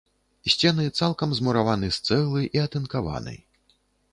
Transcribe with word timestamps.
Сцены 0.53 0.85
цалкам 0.99 1.35
змураваны 1.39 1.91
з 1.99 2.09
цэглы 2.09 2.41
і 2.59 2.63
атынкаваны. 2.65 3.35